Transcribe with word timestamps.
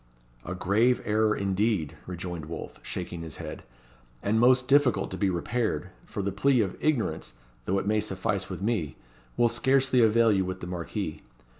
"A 0.43 0.55
grave 0.55 0.99
error 1.05 1.35
indeed," 1.35 1.95
rejoined 2.07 2.47
Wolfe, 2.47 2.79
shaking 2.81 3.21
his 3.21 3.35
head, 3.37 3.61
"and 4.23 4.39
most 4.39 4.67
difficult 4.67 5.11
to 5.11 5.15
be 5.17 5.29
repaired 5.29 5.91
for 6.07 6.23
the 6.23 6.31
plea 6.31 6.61
of 6.61 6.75
ignorance, 6.83 7.33
though 7.65 7.77
it 7.77 7.85
may 7.85 7.99
suffice 7.99 8.49
with 8.49 8.63
me, 8.63 8.97
will 9.37 9.47
scarcely 9.47 10.01
avail 10.01 10.31
you 10.31 10.43
with 10.43 10.59
the 10.59 10.65
Marquis. 10.65 11.21